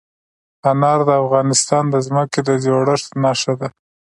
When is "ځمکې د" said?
2.07-2.49